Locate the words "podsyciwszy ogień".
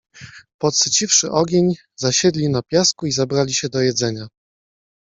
0.57-1.75